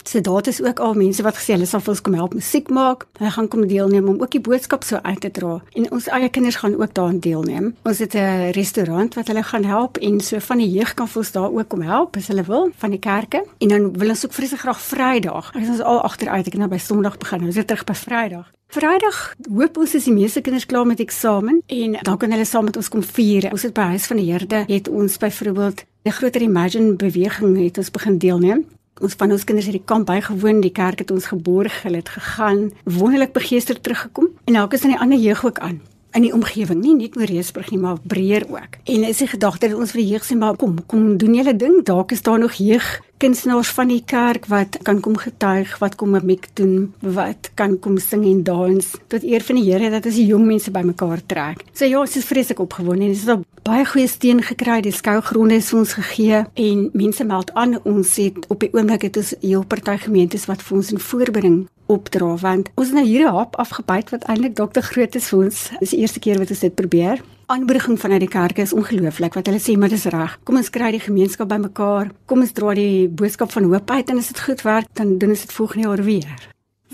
[0.09, 2.71] So daar is ook al mense wat gesê hulle sal vir ons kom help musiek
[2.73, 3.05] maak.
[3.19, 5.59] Hulle gaan kom deelneem om ook die boodskap so uit te dra.
[5.77, 7.75] En ons eie kinders gaan ook daaraan deelneem.
[7.85, 11.33] Ons het 'n restaurant wat hulle gaan help en so van die jeug kan ons
[11.33, 13.45] daar ook kom help as hulle wil van die kerke.
[13.59, 15.55] En dan wil ons ook vreeslik graag Vrydag.
[15.55, 16.47] Ons is al agteruit.
[16.47, 17.45] Ek het nou by Sondag begin.
[17.45, 18.58] Ons is terug by Vrydag.
[18.69, 22.67] Vrydag hoop ons is die meeste kinders klaar met eksamen en dan kan hulle saam
[22.69, 23.47] met ons kom vier.
[23.49, 27.79] Ons het by huis van die Here het ons byvoorbeeld 'n groter imagine beweging het
[27.79, 28.67] ons begin deelneem.
[29.01, 32.09] Ons van ons kinders het die kamp bygewoon, die kerk het ons geborg, hulle het
[32.09, 35.81] gegaan, wonderlik begeesterd teruggekom en nou is dan die ander jeug ook aan
[36.13, 38.79] in die omgewing, nie net Moreesburg nie, maar breër ook.
[38.85, 41.57] En is die gedagte dat ons vir die jeug sê maar kom, kom doen julle
[41.57, 45.95] ding, dalk is daar nog jeug kunstenaars van die kerk wat kan kom getuig, wat
[45.99, 49.91] kom 'n mik doen, wat kan kom sing en dans tot eer van die Here
[49.91, 51.65] dat as die jong mense bymekaar trek.
[51.73, 55.55] So ja, ons is vreeslik opgewonde en ons het baie goeie steun gekry, die skougronde
[55.55, 59.65] is ons gegee en mense meld aan ons het op die oomblik het ons heel
[59.65, 63.57] party gemeentes wat vir ons in voorbereiding opdra want ons het nou hier 'n hap
[63.57, 65.71] afgebyt wat eintlik dokter groot is vir ons.
[65.81, 69.47] Dis die eerste keer wat ons dit probeer aanmoediging vanuit die kerk is ongelooflik wat
[69.49, 70.35] hulle sê maar dis reg.
[70.45, 72.11] Kom ons kry die gemeenskap bymekaar.
[72.29, 75.33] Kom ons dra die boodskap van hoop uit en as dit goed werk, dan doen
[75.33, 76.49] ons dit volgende jaar weer.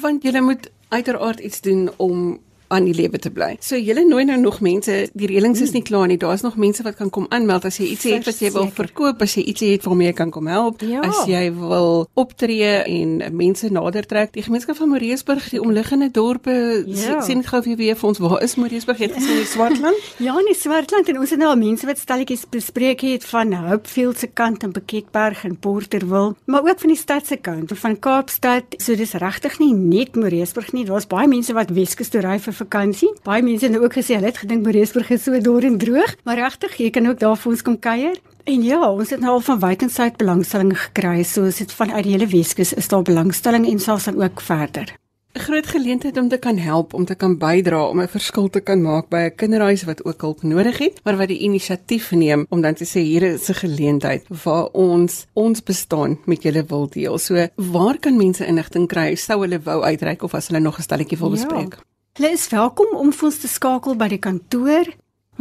[0.05, 2.39] Want jy moet uiteraard iets doen om
[2.69, 3.55] aan die lewe te bly.
[3.65, 6.19] So julle nooi nou nog mense, die reëlings is nie klaar nie.
[6.21, 9.23] Daar's nog mense wat kan kom aanmeld as jy iets het wat jy wil verkoop,
[9.25, 11.03] as jy iets het waarmee jy kan kom help, ja.
[11.07, 14.33] as jy wil optree en mense nader trek.
[14.37, 16.55] Die gemeenskap van Moreesburg, die omliggende dorpe,
[16.87, 17.21] ja.
[17.27, 19.03] sien gou vir weer vir ons waar is Moreesburg?
[19.05, 20.11] Het gesien in Swartland?
[20.27, 24.21] ja, in Swartland en ons het nou al mense wat stalletjies bespreek het van Hopefield
[24.21, 28.79] se kant en Beketberg en Porterville, maar ook van die stad se kant, van Kaapstad.
[28.79, 30.87] So dis regtig nie net Moreesburg nie.
[30.89, 33.11] Daar's baie mense wat Weskus toe ry vir vakansie.
[33.23, 36.17] Baie mense het nou ook gesê hulle het gedink Mariesburg is so dor en droog,
[36.25, 38.21] maar regtig, jy kan ook daar vir ons kom kuier.
[38.45, 42.13] En ja, ons het nou al van wykensyd belangstelling gekry, so is dit vanuit die
[42.13, 44.93] hele Weskus is daar belangstelling en selfs dan ook verder.
[45.35, 48.61] 'n Groot geleentheid om te kan help, om te kan bydra, om 'n verskil te
[48.61, 52.47] kan maak by 'n kinderhuis wat ook hulp nodig het, maar wat die inisiatief neem
[52.49, 56.89] om dan te sê hier is 'n geleentheid waar ons ons bestaan met julle wil
[56.89, 57.19] deel.
[57.19, 60.83] So, waar kan mense inligting kry sou hulle wou uitreik of as hulle nog 'n
[60.83, 61.75] stelletjie wil bespreek?
[61.75, 61.94] Ja.
[62.15, 64.87] Hulle is welkom om vir ons te skakel by die kantoor.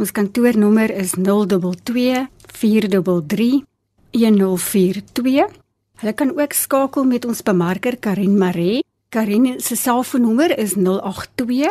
[0.02, 3.62] Ons kantoornommer is 022 433
[4.10, 5.54] 1042.
[6.02, 8.82] Hulle kan ook skakel met ons bemarker Karin Maree.
[9.14, 11.70] Karin se selfoonnommer is 082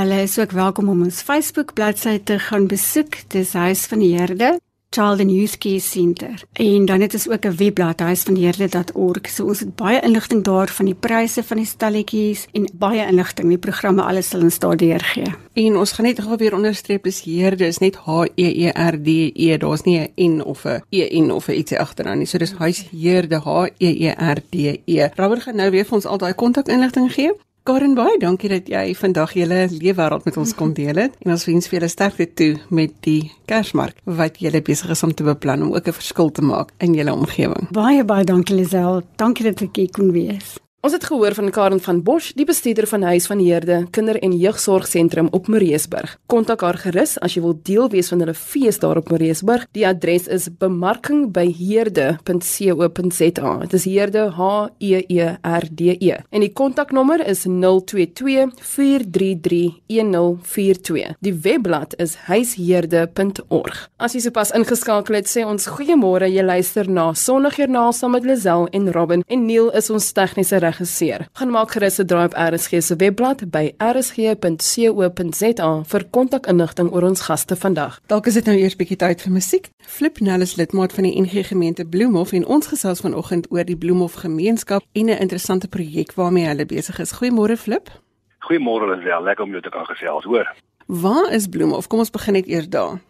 [0.00, 3.28] Hulle is ook welkom om ons Facebook bladsy te gaan besoek.
[3.28, 4.56] Dis Huis van die Heerde.
[4.94, 6.42] Child and Youth Care Center.
[6.52, 9.28] En dan het ons ook 'n webblad huisvandeerde.org.
[9.28, 13.48] So ons het baie inligting daar van die pryse van die stalletjies en baie inligting,
[13.48, 15.34] die programme alles sal ons daar deurgee.
[15.52, 19.02] En ons gaan net gou weer onderstreep dis Heerde is net H E E R
[19.02, 19.58] D E.
[19.58, 22.26] Daar's nie 'n N of 'n E N of 'n ietsie agteraan nie.
[22.26, 25.08] So dis Huisheerde H E E R D E.
[25.14, 27.32] Robert gaan nou weer vir ons al daai kontakinligting gee.
[27.64, 31.46] Karen baie dankie dat jy vandag julle leefwêreld met ons kom deel het en ons
[31.48, 35.64] wens vir julle sterkte toe met die Kersmark wat julle besig is om te beplan
[35.64, 37.72] om ook 'n verskil te maak in julle omgewing.
[37.72, 39.00] Baie baie dankie Lisel.
[39.16, 40.60] Dankie dat ek hier kon wees.
[40.84, 44.36] Ons het gehoor van Karen van Bosch, die bestuurder van Huis van Heerde Kinder- en
[44.36, 46.18] Jeugsorgsentrum op Mariesburg.
[46.26, 49.66] Kontak haar gerus as jy wil deel wees van hulle fees daar op Mariesburg.
[49.72, 53.58] Die adres is bemarkingbyheerde.co.za.
[53.60, 56.16] Dit is Heerde H E E R D E.
[56.30, 61.14] En die kontaknommer is 022 433 1042.
[61.20, 63.88] Die webblad is huisheerde.org.
[63.96, 66.28] As jy sopas ingeskakel het, sê ons goeiemôre.
[66.28, 71.26] Jy luister na Sondagjoernaal saam met Lisel en Robin en Neil is ons tegniese regisseur.
[71.32, 77.20] Gaan maak gerus 'n draai op RSG se webblad by rsg.co.za vir kontakinligting oor ons
[77.20, 78.00] gaste vandag.
[78.06, 79.68] Dalk is dit nou eers bietjie tyd vir musiek.
[79.78, 83.76] Flip Nell is lidmaat van die NG Gemeente Bloemhof en ons gesels vanoggend oor die
[83.76, 87.12] Bloemhof gemeenskap en 'n interessante projek waarmee hulle besig is.
[87.12, 87.90] Goeiemôre Flip.
[88.38, 90.54] Goeiemôre Lisel, lekker om jou te kan gesels, hoor.
[90.86, 91.86] Waar is Bloemhof?
[91.86, 93.00] Kom ons begin net eers daar.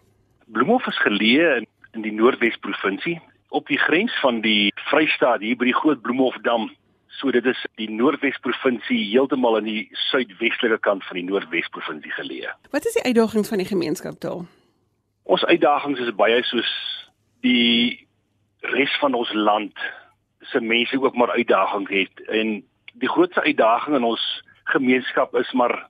[0.47, 5.57] Bloemhof is geleë in, in die Noordwes provinsie op die grens van die Vrystaat hier
[5.57, 6.71] by die Groot Bloemhofdam
[7.19, 12.13] So dit is die Noordwes provinsie heeltemal aan die suidwestelike kant van die Noordwes provinsie
[12.17, 12.55] geleë.
[12.75, 14.43] Wat is die uitdagings van die gemeenskap daar?
[15.25, 16.73] Ons uitdagings is baie soos
[17.47, 18.07] die
[18.75, 19.79] res van ons land
[20.51, 22.57] se mense ook maar uitdagings het en
[23.01, 24.25] die grootste uitdaging in ons
[24.65, 25.87] gemeenskap is maar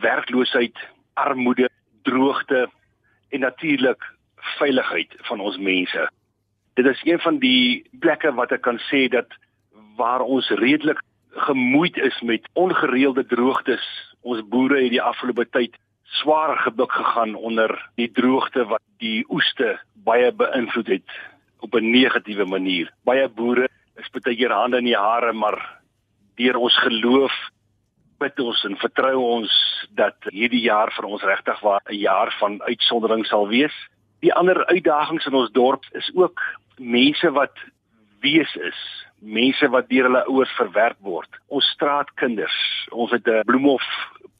[0.00, 0.76] werkloosheid,
[1.14, 1.68] armoede,
[2.02, 2.68] droogte
[3.28, 4.04] en natuurlik
[4.58, 6.08] veiligheid van ons mense.
[6.74, 9.28] Dit is een van die plekke wat ek kan sê dat
[9.96, 11.00] waar ons redelik
[11.30, 13.84] gemoeid is met ongereelde droogtes.
[14.20, 15.76] Ons boere het die afgelope tyd
[16.20, 21.08] swaar gebuk gegaan onder die droogte wat die oeste baie beïnvloed het
[21.60, 22.92] op 'n negatiewe manier.
[23.04, 25.80] Baie boere is baie keer hande in die hare, maar
[26.36, 27.32] deur ons geloof
[28.18, 29.52] bid ons en vertrou ons
[29.90, 33.74] dat hierdie jaar vir ons regtig waar 'n jaar van uitsondering sal wees.
[34.20, 36.40] Die ander uitdagings in ons dorp is ook
[36.78, 37.56] mense wat
[38.20, 41.40] wees is mense wat deur hulle ouers verwerp word.
[41.48, 42.58] Ons straatkinders.
[42.90, 43.86] Ons het 'n Bloemhof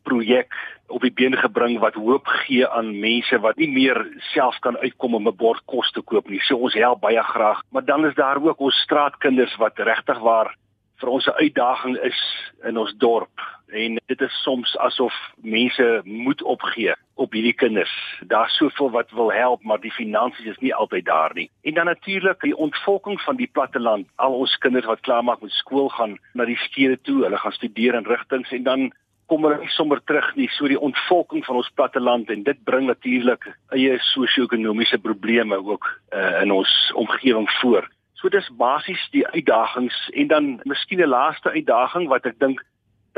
[0.03, 0.55] projek
[0.92, 3.99] op die been gebring wat hoop gee aan mense wat nie meer
[4.33, 6.40] self kan uitkom om 'n bord kos te koop nie.
[6.40, 10.57] So ons help baie graag, maar dan is daar ook ons straatkinders wat regtig waar
[11.03, 12.21] vir ons 'n uitdaging is
[12.65, 17.93] in ons dorp en dit is soms asof mense moed opgee op hierdie kinders.
[18.21, 21.51] Daar's soveel wat wil help, maar die finansies is nie altyd daar nie.
[21.62, 24.07] En dan natuurlik die ontvolking van die platteland.
[24.17, 27.95] Al ons kinders wat klaarmaak met skool gaan na die stede toe, hulle gaan studeer
[27.95, 28.93] in rigtings en dan
[29.27, 30.49] kom hulle sommer terug nie.
[30.53, 36.43] So die ontvolking van ons platteland en dit bring natuurlik eie sosio-ekonomiese probleme ook uh,
[36.43, 37.88] in ons omgewing voor.
[38.23, 42.63] So dis basies die uitdagings en dan miskien 'n laaste uitdaging wat ek dink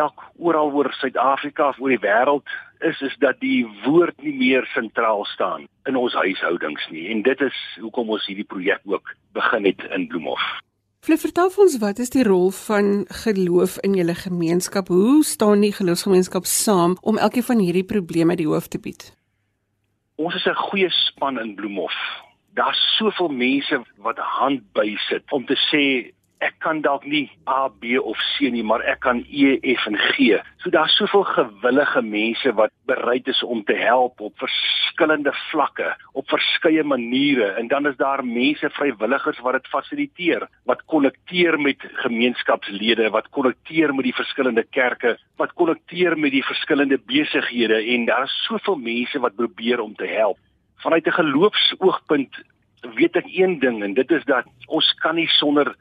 [0.00, 2.48] dalk oral oor Suid-Afrika of oor die wêreld
[2.80, 7.40] is is dat die woord nie meer sentraal staan in ons huishoudings nie en dit
[7.40, 10.40] is hoekom ons hierdie projek ook begin het in Bloemhof.
[11.04, 14.88] Flip, vertel ons wat is die rol van geloof in julle gemeenskap?
[14.88, 19.12] Hoe staan die geloofsgemeenskap saam om elkeen van hierdie probleme die hoof te bied?
[20.16, 22.23] Ons is 'n goeie span in Bloemhof
[22.54, 25.84] daar's soveel mense wat hand bysit om te sê
[26.44, 29.96] ek kan dalk nie A, B of C nie, maar ek kan E, F en
[29.96, 30.36] G.
[30.60, 36.28] So daar's soveel gewillige mense wat bereid is om te help op verskillende vlakke, op
[36.28, 43.10] verskeie maniere en dan is daar mense vrywilligers wat dit fasiliteer, wat konnekteer met gemeenskapslede,
[43.14, 48.40] wat konnekteer met die verskillende kerke, wat konnekteer met die verskillende besighede en daar is
[48.48, 50.38] soveel mense wat probeer om te help.
[50.84, 52.34] Vanuit 'n geloofsoogpunt
[52.94, 55.74] weet ek een ding en dit is dat ons kan nie sonder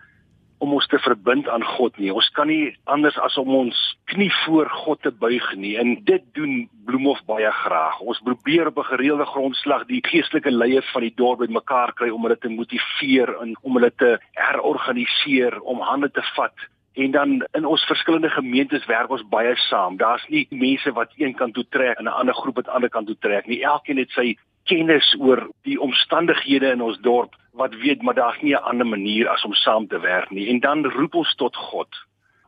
[0.63, 2.13] om ons te verbind aan God nie.
[2.13, 3.79] Ons kan nie anders as om ons
[4.13, 5.75] knie voor God te buig nie.
[5.77, 7.99] En dit doen Bloemhof baie graag.
[7.99, 12.23] Ons probeer op 'n gereelde grondslag die geestelike leiers van die dorp bymekaar kry om
[12.23, 16.55] hulle te motiveer en om hulle te herorganiseer, om hande te vat
[16.93, 19.97] En dan in ons verskillende gemeentes werk ons baie saam.
[19.97, 23.07] Daar's nie mense wat een kant toe trek en 'n ander groep wat ander kant
[23.07, 23.63] toe trek nie.
[23.63, 24.37] Elkeen het sy
[24.69, 29.29] kennis oor die omstandighede in ons dorp wat weet maar daar's nie 'n ander manier
[29.29, 31.89] as om saam te werk nie en dan roep ons tot God.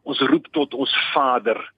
[0.03, 1.71] Ons roep tot ons Vader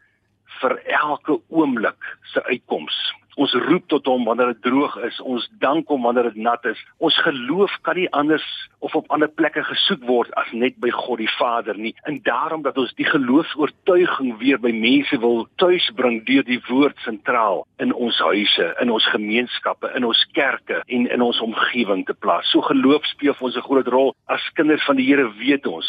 [0.61, 3.13] vir elke oomblik se uitkoms.
[3.37, 5.19] Ons roep tot hom wanneer dit droog is.
[5.21, 6.79] Ons dank hom wanneer dit nat is.
[6.97, 8.45] Ons geloof kan nie anders
[8.81, 11.93] of op ander plekke gesoek word as net by God die Vader nie.
[12.09, 17.65] En daarom dat ons die geloofs-oortuiging weer by mense wil tuisbring deur die woord sentraal
[17.83, 22.49] in ons huise, in ons gemeenskappe, in ons kerke en in ons omgewing te plaas.
[22.49, 24.15] So geloof speel vir ons 'n groot rol.
[24.25, 25.87] As kinders van die Here weet ons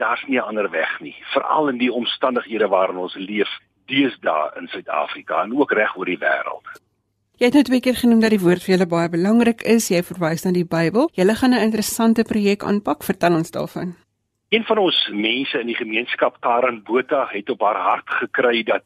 [0.00, 3.50] daar's nie 'n ander weg nie, veral in die omstandighede waarin ons leef
[3.90, 6.78] deesdae in Suid-Afrika en ook reg oor die wêreld.
[7.40, 9.88] Jy het net twee keer genoem dat die woord vir julle baie belangrik is.
[9.88, 11.08] Jy verwys na die Bybel.
[11.16, 13.02] Julle gaan 'n interessante projek aanpak.
[13.02, 13.96] Vertel ons daarvan.
[14.50, 18.84] Een van ons mense in die gemeenskap, Karen Botha, het op haar hart gekry dat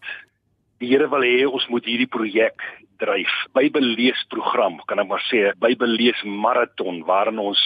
[0.78, 2.62] die Here wil hê ons moet hierdie projek
[2.98, 3.32] dryf.
[3.52, 7.58] Bybelleesprogram, kan ek maar sê, Bybellees maraton waarin ons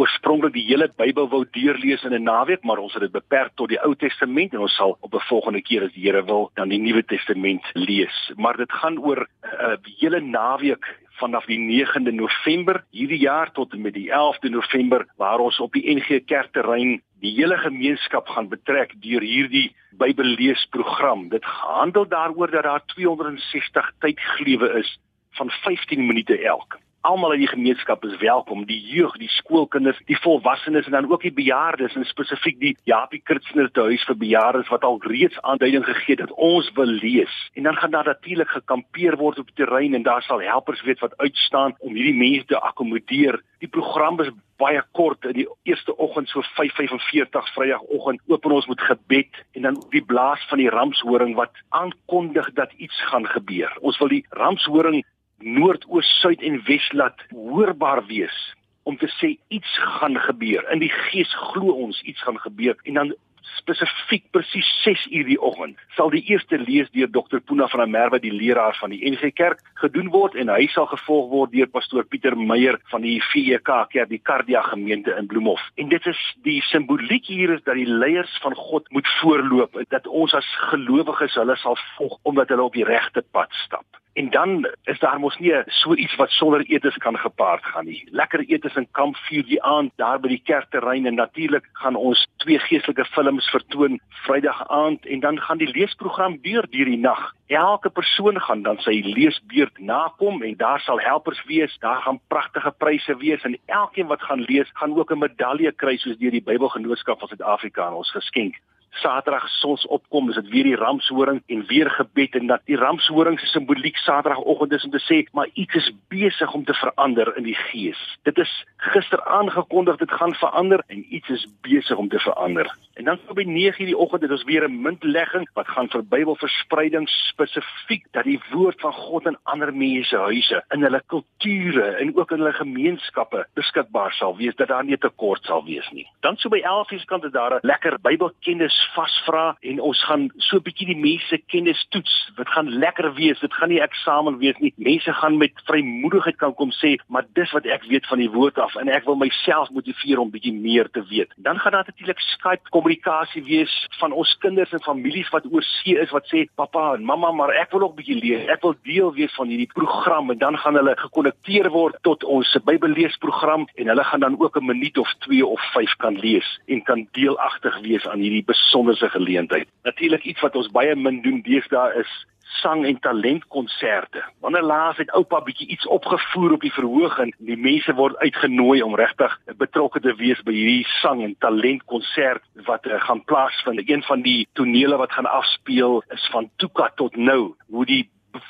[0.00, 3.68] oorspronklik die hele Bybel wou deurlees in 'n naweek, maar ons het dit beperk tot
[3.68, 6.68] die Ou Testament en ons sal op 'n volgende keer as die Here wil dan
[6.68, 8.32] die Nuwe Testament lees.
[8.36, 10.84] Maar dit gaan oor 'n uh, hele naweek
[11.20, 15.72] vanaf die 9de November hierdie jaar tot en met die 11de November waar ons op
[15.72, 21.28] die NG Kerkterrein die hele gemeenskap gaan betrek deur hierdie Bybelleesprogram.
[21.28, 24.98] Dit handel daaroor dat daar 260 tydglewe is
[25.30, 30.18] van 15 minute elk almal in die gemeenskap is welkom, die jeug, die skoolkinders, die
[30.20, 34.84] volwassenes en dan ook die bejaardes en spesifiek die Japie Kirtsner huis vir bejaardes wat
[34.84, 37.32] al reeds aanduiding gegee het dat ons wil lees.
[37.54, 41.00] En dan gaan daar natuurlik gekampeer word op die terrein en daar sal helpers weet
[41.00, 43.40] wat uitstaan om hierdie mense te akkommodeer.
[43.64, 48.80] Die program is baie kort in die eerste oggend so 5:45 Vrydagoggend open ons met
[48.80, 53.72] gebed en dan die blaas van die ramshoring wat aankondig dat iets gaan gebeur.
[53.80, 55.04] Ons wil die ramshoring
[55.40, 58.36] noord, oos, suid en wes laat hoorbaar wees
[58.82, 60.64] om te sê iets gaan gebeur.
[60.72, 63.12] In die gees glo ons iets gaan gebeur en dan
[63.58, 67.40] spesifiek presies 6 uur die oggend sal die eerste lees deur Dr.
[67.44, 70.88] Puna van der Merwe die leraar van die NG Kerk gedoen word en hy sal
[70.90, 75.62] gevolg word deur pastoor Pieter Meyer van die VEK Kerk die Kardia gemeente in Bloemhof.
[75.76, 79.88] En dit is die simboliek hier is dat die leiers van God moet voorloop en
[79.90, 83.86] dat ons as gelowiges hulle sal volg omdat hulle op die regte pad stap.
[84.12, 88.08] En dan is daar mos nie so iets wat sonder etes kan gepaard gaan nie.
[88.10, 92.58] Lekker etes en kampvuur die aand daar by die kerkterrein en natuurlik gaan ons twee
[92.58, 97.22] geestelike films vertoon Vrydag aand en dan gaan die leesprogram deur deur die nag.
[97.46, 102.74] Elke persoon gaan dan sy leesbeurt nakom en daar sal helpers wees, daar gaan pragtige
[102.78, 106.46] pryse wees en elkeen wat gaan lees gaan ook 'n medalje kry soos deur die
[106.50, 108.58] Bybelgenootskap van Suid-Afrika aan ons geskenk.
[108.90, 113.46] Saterdag sonsopkom, is dit weer die ramshoring en weer gebed en dat die ramshoring se
[113.46, 117.58] simboliek Saterdagoggend is om te sê, maar iets is besig om te verander in die
[117.70, 118.00] gees.
[118.22, 122.76] Dit is gister aangekondig dit gaan verander en iets is besig om te verander.
[122.94, 126.04] En dan so by 9:00 die oggend het ons weer 'n muntlegging wat gaan vir
[126.04, 132.16] Bybelverspreiding spesifiek dat die woord van God in ander mense huise, in hulle kulture en
[132.16, 136.06] ook in hulle gemeenskappe beskikbaar sal wees dat daar nie tekort sal wees nie.
[136.20, 140.30] Dan so by 11:00 se kant is daar 'n lekker Bybelkennis vasvra en ons gaan
[140.36, 142.32] so 'n bietjie die mense kennis toets.
[142.36, 143.40] Dit gaan lekker wees.
[143.40, 144.72] Dit gaan nie eksamen wees nie.
[144.76, 148.58] Mense gaan met vrymoedigheid kan kom sê, maar dis wat ek weet van die woord
[148.58, 151.32] af en ek wil myself motiveer om bietjie meer te weet.
[151.36, 155.98] Dan gaan daar natuurlik Skype kommunikasie wees van ons kinders en families wat oor see
[155.98, 158.48] is wat sê, "Pappa en mamma, maar ek wil ook bietjie lees.
[158.48, 162.56] Ek wil deel wees van hierdie program." En dan gaan hulle gekonnekteer word tot ons
[162.64, 166.82] Bybelleesprogram en hulle gaan dan ook 'n minuut of 2 of 5 kan lees en
[166.82, 169.68] kan deelagtig wees aan hierdie besonderse geleentheid.
[169.82, 172.26] Natuurlik iets wat ons baie min doen deesdae is
[172.58, 174.24] sang en talentkonserte.
[174.40, 178.82] Wanneer laas het oupa bietjie iets opgevoer op die verhoog en die mense word uitgenooi
[178.82, 183.82] om regtig betrokke te wees by hierdie sang en talentkonsert wat uh, gaan plaasvind.
[183.88, 188.04] Een van die tonele wat gaan afspeel is van Tuka tot nou, hoe die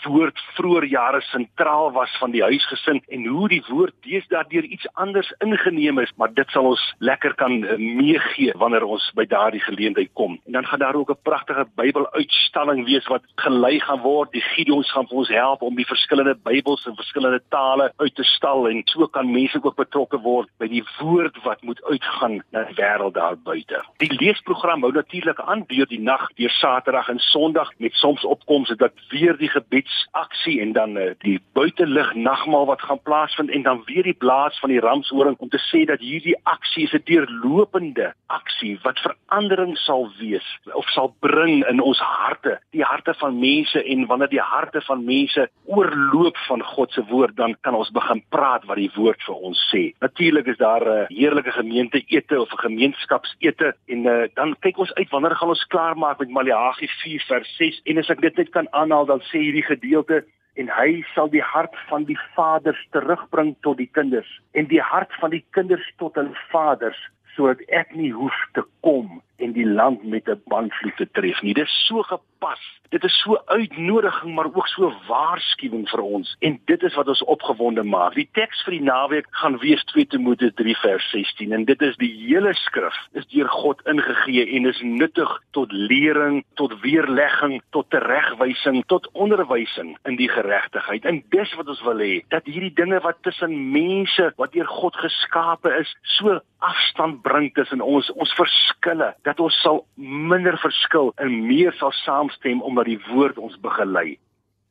[0.05, 4.89] woord vroeër jare sentraal was van die huisgesin en hoe die woord deesdae deur iets
[4.95, 9.63] anders ingeneem is, maar dit sal ons lekker kan uh, meegee wanneer ons by daardie
[9.65, 10.39] geleentheid kom.
[10.47, 14.33] En dan gaan daar ook 'n pragtige Bybeluitstalling wees wat gelei gaan word.
[14.33, 18.25] Die Gideons gaan vir ons help om die verskillende Bybels in verskillende tale uit te
[18.25, 22.65] stal en so kan mense ook betrokke word by die woord wat moet uitgaan na
[22.65, 23.85] die wêreld daar buite.
[23.99, 28.77] Die leesprogram hou natuurlik aan deur die nag, deur Saterdag en Sondag met soms opkomste
[28.77, 33.83] dat weer die gebedsaksie en dan uh, die buitelug nagmaal wat gaan plaasvind en dan
[33.85, 38.13] weer die blaas van die ramshoring om te sê dat hierdie aksie is 'n deurlopende
[38.27, 43.85] aksie wat verandering sal wees of sal bring in ons harte, die harte van mense
[43.85, 48.23] en wanneer die harte van mense oorloop van God se woord dan kan ons begin
[48.29, 49.93] praat wat die woord vir ons sê.
[50.01, 54.79] Natuurlik is daar 'n uh, heerlike gemeente ete of 'n gemeenskapsete en uh, dan kyk
[54.79, 58.37] ons uit wanneer gaan ons klaarmaak met Maleagi 4 vers 6 en as ek dit
[58.37, 60.25] net kan aanhaal dan sê hierdie hierdie gedeelte
[60.57, 65.13] en hy sal die hart van die vaders terugbring tot die kinders en die hart
[65.21, 66.99] van die kinders tot hul vaders
[67.37, 71.55] sodat ek nie hoef te kom en die land met 'n bandvloed te tref nie.
[71.55, 72.80] Dit is so gepas.
[72.91, 77.23] Dit is so uitnodiging maar ook so waarskuwing vir ons en dit is wat ons
[77.31, 78.17] opgewonde maak.
[78.19, 81.95] Die teks vir die naweek gaan wees 2 Timoteus 3 vers 16 en dit is
[82.03, 87.87] die hele skrif is deur God ingegee en is nuttig tot lering, tot weerlegging, tot
[87.95, 91.07] teregwysing, tot onderwysing in die geregtigheid.
[91.07, 94.99] En dis wat ons wil hê, dat hierdie dinge wat tussen mense wat deur God
[94.99, 101.33] geskape is, so afstand bring tussen ons, ons verskille dat ons sal minder verskil en
[101.47, 104.19] meer sal saamstem omdat die woord ons begelei.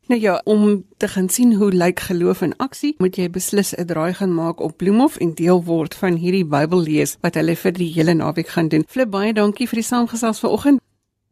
[0.09, 3.85] Nou ja, om te gaan sien hoe lyk geloof in aksie, moet jy beslis 'n
[3.85, 7.93] draai gaan maak op Bloemhof en deel word van hierdie Bybellees wat hulle vir die
[7.93, 8.83] hele naweek gaan doen.
[8.87, 10.81] Flip baie dankie vir die saamgesels vanoggend.